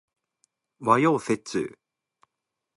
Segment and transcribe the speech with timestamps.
[0.79, 1.77] 和洋折衷